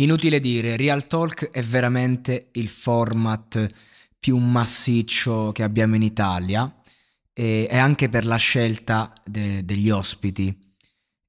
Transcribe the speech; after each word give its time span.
Inutile 0.00 0.38
dire, 0.38 0.76
Real 0.76 1.06
Talk 1.08 1.50
è 1.50 1.62
veramente 1.62 2.50
il 2.52 2.68
format 2.68 3.66
più 4.16 4.36
massiccio 4.38 5.50
che 5.52 5.64
abbiamo 5.64 5.96
in 5.96 6.02
Italia 6.02 6.72
e, 7.32 7.68
anche 7.72 8.08
per 8.08 8.24
la 8.24 8.36
scelta 8.36 9.12
de, 9.24 9.64
degli 9.64 9.90
ospiti, 9.90 10.56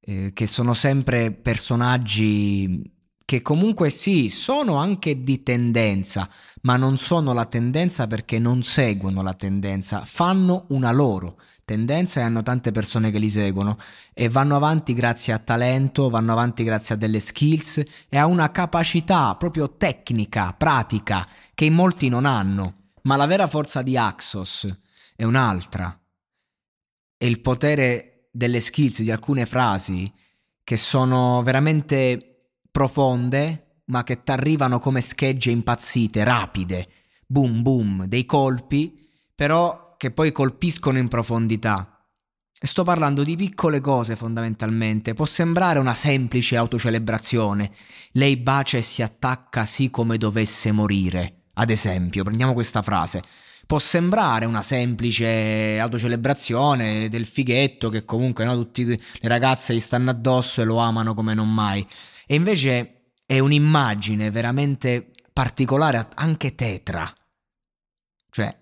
eh, 0.00 0.30
che 0.32 0.46
sono 0.46 0.72
sempre 0.72 1.30
personaggi 1.30 2.82
che 3.24 3.40
comunque 3.42 3.90
sì, 3.90 4.28
sono 4.28 4.76
anche 4.76 5.20
di 5.20 5.42
tendenza, 5.42 6.28
ma 6.62 6.76
non 6.76 6.98
sono 6.98 7.32
la 7.32 7.46
tendenza 7.46 8.06
perché 8.06 8.38
non 8.38 8.62
seguono 8.62 9.22
la 9.22 9.34
tendenza, 9.34 10.04
fanno 10.04 10.66
una 10.68 10.92
loro 10.92 11.38
tendenza 11.64 12.20
e 12.20 12.22
hanno 12.22 12.42
tante 12.42 12.70
persone 12.70 13.10
che 13.10 13.18
li 13.18 13.30
seguono 13.30 13.78
e 14.12 14.28
vanno 14.28 14.56
avanti 14.56 14.92
grazie 14.92 15.32
a 15.32 15.38
talento, 15.38 16.10
vanno 16.10 16.32
avanti 16.32 16.62
grazie 16.62 16.94
a 16.94 16.98
delle 16.98 17.20
skills 17.20 17.82
e 18.08 18.18
a 18.18 18.26
una 18.26 18.50
capacità 18.50 19.34
proprio 19.36 19.76
tecnica, 19.76 20.52
pratica, 20.52 21.26
che 21.54 21.64
in 21.64 21.74
molti 21.74 22.08
non 22.08 22.26
hanno. 22.26 22.90
Ma 23.02 23.16
la 23.16 23.26
vera 23.26 23.46
forza 23.46 23.82
di 23.82 23.96
Axos 23.96 24.68
è 25.16 25.24
un'altra. 25.24 25.98
È 27.16 27.24
il 27.24 27.40
potere 27.40 28.28
delle 28.30 28.60
skills, 28.60 29.00
di 29.00 29.10
alcune 29.10 29.46
frasi 29.46 30.12
che 30.62 30.76
sono 30.76 31.42
veramente 31.42 32.33
profonde, 32.74 33.82
ma 33.84 34.02
che 34.02 34.24
ti 34.24 34.32
arrivano 34.32 34.80
come 34.80 35.00
schegge 35.00 35.52
impazzite, 35.52 36.24
rapide, 36.24 36.88
boom 37.24 37.62
boom, 37.62 38.06
dei 38.06 38.24
colpi, 38.24 38.98
però 39.32 39.94
che 39.96 40.10
poi 40.10 40.32
colpiscono 40.32 40.98
in 40.98 41.06
profondità. 41.06 42.04
Sto 42.52 42.82
parlando 42.82 43.22
di 43.22 43.36
piccole 43.36 43.80
cose 43.80 44.16
fondamentalmente. 44.16 45.14
Può 45.14 45.24
sembrare 45.24 45.78
una 45.78 45.94
semplice 45.94 46.56
autocelebrazione. 46.56 47.70
Lei 48.12 48.36
bacia 48.38 48.78
e 48.78 48.82
si 48.82 49.02
attacca 49.02 49.64
sì 49.66 49.88
come 49.88 50.18
dovesse 50.18 50.72
morire. 50.72 51.42
Ad 51.54 51.70
esempio, 51.70 52.24
prendiamo 52.24 52.54
questa 52.54 52.82
frase. 52.82 53.22
Può 53.66 53.78
sembrare 53.78 54.46
una 54.46 54.62
semplice 54.62 55.78
autocelebrazione 55.78 57.08
del 57.08 57.24
fighetto 57.24 57.88
che 57.88 58.04
comunque 58.04 58.44
no, 58.44 58.56
tutte 58.56 58.82
le 58.84 59.28
ragazze 59.28 59.74
gli 59.74 59.80
stanno 59.80 60.10
addosso 60.10 60.60
e 60.60 60.64
lo 60.64 60.78
amano 60.78 61.14
come 61.14 61.34
non 61.34 61.54
mai. 61.54 61.86
E 62.26 62.34
invece 62.34 63.12
è 63.26 63.38
un'immagine 63.38 64.30
veramente 64.30 65.12
particolare, 65.32 66.08
anche 66.14 66.54
tetra. 66.54 67.12
Cioè, 68.30 68.56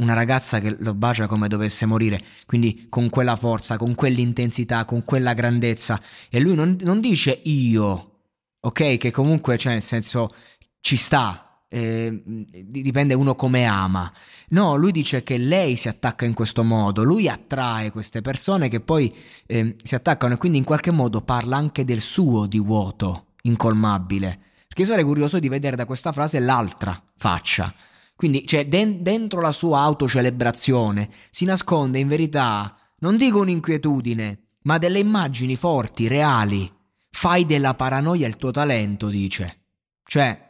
una 0.00 0.14
ragazza 0.14 0.60
che 0.60 0.76
lo 0.78 0.94
bacia 0.94 1.26
come 1.26 1.48
dovesse 1.48 1.86
morire, 1.86 2.22
quindi 2.46 2.86
con 2.88 3.10
quella 3.10 3.36
forza, 3.36 3.76
con 3.76 3.94
quell'intensità, 3.94 4.84
con 4.84 5.04
quella 5.04 5.34
grandezza. 5.34 6.00
E 6.30 6.40
lui 6.40 6.54
non, 6.54 6.76
non 6.80 7.00
dice 7.00 7.40
io, 7.44 8.22
ok? 8.60 8.96
Che 8.96 9.10
comunque, 9.10 9.56
cioè, 9.56 9.72
nel 9.72 9.82
senso, 9.82 10.34
ci 10.80 10.96
sta, 10.96 11.53
eh, 11.68 12.22
dipende 12.24 13.14
uno 13.14 13.34
come 13.34 13.64
ama. 13.64 14.12
No, 14.48 14.76
lui 14.76 14.92
dice 14.92 15.22
che 15.22 15.38
lei 15.38 15.76
si 15.76 15.88
attacca 15.88 16.24
in 16.24 16.34
questo 16.34 16.64
modo, 16.64 17.02
lui 17.02 17.28
attrae 17.28 17.90
queste 17.90 18.20
persone 18.20 18.68
che 18.68 18.80
poi 18.80 19.12
eh, 19.46 19.76
si 19.82 19.94
attaccano 19.94 20.34
e 20.34 20.36
quindi 20.38 20.58
in 20.58 20.64
qualche 20.64 20.90
modo 20.90 21.20
parla 21.22 21.56
anche 21.56 21.84
del 21.84 22.00
suo 22.00 22.46
di 22.46 22.58
vuoto 22.58 23.26
incolmabile. 23.42 24.40
Perché 24.66 24.84
sarei 24.84 25.04
curioso 25.04 25.38
di 25.38 25.48
vedere 25.48 25.76
da 25.76 25.86
questa 25.86 26.12
frase 26.12 26.40
l'altra 26.40 27.00
faccia 27.16 27.72
quindi, 28.16 28.46
cioè, 28.46 28.66
den- 28.66 29.02
dentro 29.02 29.40
la 29.40 29.52
sua 29.52 29.80
autocelebrazione 29.80 31.10
si 31.30 31.44
nasconde 31.44 31.98
in 31.98 32.08
verità, 32.08 32.76
non 33.00 33.16
dico 33.16 33.40
un'inquietudine, 33.40 34.38
ma 34.62 34.78
delle 34.78 35.00
immagini 35.00 35.56
forti, 35.56 36.06
reali. 36.06 36.70
Fai 37.10 37.44
della 37.44 37.74
paranoia 37.74 38.26
il 38.26 38.36
tuo 38.36 38.50
talento, 38.50 39.08
dice. 39.08 39.66
Cioè, 40.02 40.43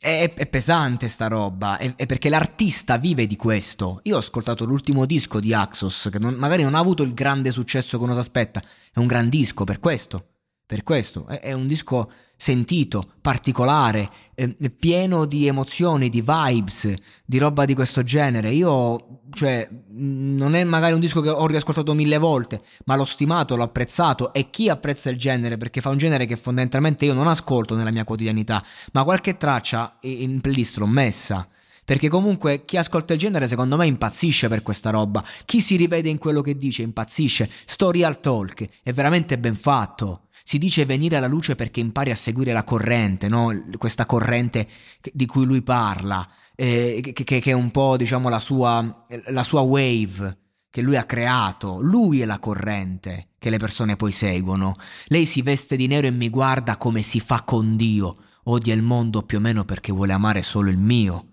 è, 0.00 0.32
è, 0.34 0.46
pesante 0.46 1.08
sta 1.08 1.28
roba, 1.28 1.76
è, 1.76 1.94
è, 1.94 2.06
perché 2.06 2.30
l'artista 2.30 2.96
vive 2.96 3.26
di 3.26 3.36
questo. 3.36 4.00
Io 4.04 4.16
ho 4.16 4.18
ascoltato 4.18 4.64
l'ultimo 4.64 5.04
disco 5.04 5.40
di 5.40 5.52
Axos, 5.52 6.08
che 6.10 6.18
non, 6.18 6.34
magari 6.34 6.62
non 6.62 6.74
ha 6.74 6.78
avuto 6.78 7.02
il 7.02 7.12
grande 7.12 7.50
successo 7.50 7.98
che 7.98 8.04
uno 8.04 8.14
si 8.14 8.20
aspetta, 8.20 8.62
è 8.92 8.98
un 8.98 9.06
gran 9.06 9.28
disco 9.28 9.64
per 9.64 9.78
questo. 9.78 10.29
Per 10.70 10.84
questo 10.84 11.26
è, 11.26 11.50
un 11.50 11.66
disco 11.66 12.12
sentito, 12.36 13.14
particolare, 13.20 14.08
eh, 14.36 14.54
pieno 14.78 15.24
di 15.24 15.48
emozioni, 15.48 16.08
di 16.08 16.22
vibes, 16.24 16.94
di 17.26 17.38
roba 17.38 17.64
di 17.64 17.74
questo 17.74 18.04
genere. 18.04 18.52
Io, 18.52 19.22
cioè, 19.32 19.68
non 19.88 20.54
è 20.54 20.62
magari 20.62 20.92
un 20.92 21.00
disco 21.00 21.22
che 21.22 21.28
ho 21.28 21.44
riascoltato 21.48 21.92
mille 21.92 22.18
volte, 22.18 22.62
ma 22.84 22.94
l'ho 22.94 23.04
stimato, 23.04 23.56
l'ho 23.56 23.64
apprezzato 23.64 24.32
e 24.32 24.48
chi 24.48 24.68
apprezza 24.68 25.10
il 25.10 25.18
genere, 25.18 25.56
perché 25.56 25.80
fa 25.80 25.88
un 25.88 25.98
genere 25.98 26.24
che 26.24 26.36
fondamentalmente 26.36 27.04
io 27.04 27.14
non 27.14 27.26
ascolto 27.26 27.74
nella 27.74 27.90
mia 27.90 28.04
quotidianità, 28.04 28.64
ma 28.92 29.02
qualche 29.02 29.36
traccia 29.36 29.98
in 30.02 30.40
playlist 30.40 30.76
l'ho 30.76 30.86
messa. 30.86 31.48
Perché 31.90 32.08
comunque 32.08 32.64
chi 32.64 32.76
ascolta 32.76 33.14
il 33.14 33.18
genere 33.18 33.48
secondo 33.48 33.76
me 33.76 33.84
impazzisce 33.84 34.46
per 34.46 34.62
questa 34.62 34.90
roba. 34.90 35.24
Chi 35.44 35.60
si 35.60 35.74
rivede 35.74 36.08
in 36.08 36.18
quello 36.18 36.40
che 36.40 36.56
dice 36.56 36.82
impazzisce. 36.82 37.50
Story 37.64 38.04
al 38.04 38.20
talk 38.20 38.64
è 38.84 38.92
veramente 38.92 39.36
ben 39.40 39.56
fatto. 39.56 40.28
Si 40.44 40.58
dice 40.58 40.86
venire 40.86 41.16
alla 41.16 41.26
luce 41.26 41.56
perché 41.56 41.80
impari 41.80 42.12
a 42.12 42.14
seguire 42.14 42.52
la 42.52 42.62
corrente, 42.62 43.26
no? 43.26 43.50
questa 43.76 44.06
corrente 44.06 44.68
di 45.12 45.26
cui 45.26 45.44
lui 45.44 45.62
parla, 45.62 46.24
eh, 46.54 47.00
che, 47.12 47.24
che, 47.24 47.40
è 47.40 47.52
un 47.52 47.72
po' 47.72 47.96
diciamo 47.96 48.28
la 48.28 48.38
sua, 48.38 49.06
la 49.30 49.42
sua 49.42 49.62
wave 49.62 50.38
che 50.70 50.82
lui 50.82 50.94
ha 50.94 51.02
creato. 51.02 51.80
Lui 51.80 52.20
è 52.20 52.24
la 52.24 52.38
corrente 52.38 53.30
che 53.40 53.50
le 53.50 53.58
persone 53.58 53.96
poi 53.96 54.12
seguono. 54.12 54.76
Lei 55.06 55.26
si 55.26 55.42
veste 55.42 55.74
di 55.74 55.88
nero 55.88 56.06
e 56.06 56.12
mi 56.12 56.28
guarda 56.28 56.76
come 56.76 57.02
si 57.02 57.18
fa 57.18 57.42
con 57.42 57.74
Dio. 57.74 58.16
Odia 58.44 58.74
il 58.74 58.84
mondo 58.84 59.24
più 59.24 59.38
o 59.38 59.40
meno 59.40 59.64
perché 59.64 59.90
vuole 59.90 60.12
amare 60.12 60.42
solo 60.42 60.70
il 60.70 60.78
mio. 60.78 61.29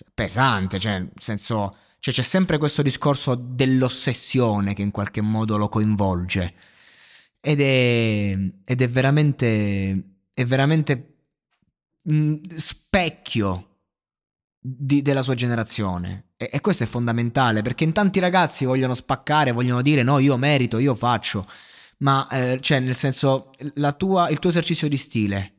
Cioè, 0.00 0.08
pesante, 0.14 0.78
cioè, 0.78 0.98
nel 0.98 1.12
senso, 1.18 1.76
cioè, 1.98 2.14
c'è 2.14 2.22
sempre 2.22 2.56
questo 2.56 2.80
discorso 2.80 3.34
dell'ossessione 3.34 4.72
che 4.72 4.82
in 4.82 4.90
qualche 4.90 5.20
modo 5.20 5.58
lo 5.58 5.68
coinvolge. 5.68 6.54
Ed 7.40 7.60
è, 7.60 8.38
ed 8.64 8.80
è 8.80 8.88
veramente, 8.88 10.02
è 10.32 10.44
veramente 10.44 11.16
mh, 12.02 12.14
mm, 12.14 12.34
specchio 12.48 13.66
di, 14.58 15.02
della 15.02 15.22
sua 15.22 15.34
generazione. 15.34 16.30
E, 16.36 16.48
e, 16.52 16.60
questo 16.60 16.84
è 16.84 16.86
fondamentale 16.86 17.62
perché 17.62 17.84
in 17.84 17.92
tanti 17.92 18.20
ragazzi 18.20 18.64
vogliono 18.64 18.94
spaccare, 18.94 19.52
vogliono 19.52 19.82
dire 19.82 20.02
no, 20.02 20.18
io 20.18 20.36
merito, 20.38 20.78
io 20.78 20.94
faccio. 20.94 21.46
Ma, 21.98 22.26
eh, 22.30 22.58
cioè, 22.62 22.80
nel 22.80 22.94
senso, 22.94 23.50
tua, 23.98 24.30
il 24.30 24.38
tuo 24.38 24.50
esercizio 24.50 24.88
di 24.88 24.96
stile 24.96 25.54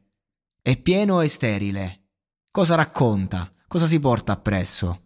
è 0.61 0.77
pieno 0.77 1.21
e 1.21 1.27
sterile. 1.27 1.99
Cosa 2.51 2.75
racconta? 2.75 3.49
Cosa 3.71 3.85
si 3.85 4.01
porta 4.01 4.33
appresso? 4.33 5.01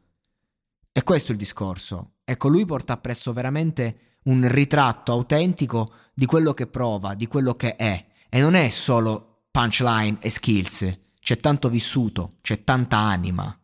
E 0.91 1.03
questo 1.03 1.29
è 1.29 1.33
il 1.33 1.37
discorso. 1.37 2.13
Ecco, 2.23 2.47
lui 2.47 2.65
porta 2.65 2.93
appresso 2.93 3.31
veramente 3.31 4.17
un 4.23 4.51
ritratto 4.51 5.11
autentico 5.11 5.91
di 6.15 6.25
quello 6.25 6.55
che 6.55 6.65
prova, 6.65 7.13
di 7.13 7.27
quello 7.27 7.53
che 7.53 7.75
è. 7.75 8.03
E 8.27 8.41
non 8.41 8.55
è 8.55 8.67
solo 8.69 9.43
punchline 9.51 10.17
e 10.19 10.31
skills. 10.31 11.01
C'è 11.19 11.37
tanto 11.37 11.69
vissuto, 11.69 12.37
c'è 12.41 12.63
tanta 12.63 12.97
anima. 12.97 13.55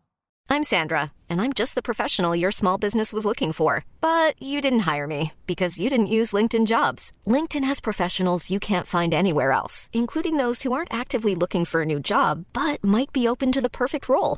I'm 0.51 0.63
Sandra, 0.63 1.11
and 1.27 1.41
I'm 1.41 1.53
just 1.53 1.73
the 1.73 1.81
professional 1.81 2.35
your 2.35 2.51
small 2.51 2.77
business 2.77 3.11
was 3.11 3.25
looking 3.25 3.53
for. 3.53 3.85
But 4.01 4.35
you 4.39 4.61
didn't 4.61 4.81
hire 4.81 5.07
me 5.07 5.31
because 5.47 5.79
you 5.79 5.89
didn't 5.89 6.13
use 6.13 6.31
LinkedIn 6.31 6.67
jobs. 6.67 7.11
LinkedIn 7.25 7.63
has 7.63 7.79
professionals 7.79 8.51
you 8.51 8.59
can't 8.59 8.85
find 8.85 9.15
anywhere 9.15 9.51
else, 9.51 9.89
including 9.93 10.37
those 10.37 10.61
who 10.61 10.73
aren't 10.73 10.93
actively 10.93 11.33
looking 11.33 11.65
for 11.65 11.81
a 11.81 11.85
new 11.85 11.99
job 11.99 12.45
but 12.53 12.83
might 12.83 13.11
be 13.11 13.27
open 13.27 13.51
to 13.51 13.61
the 13.61 13.69
perfect 13.69 14.07
role, 14.07 14.37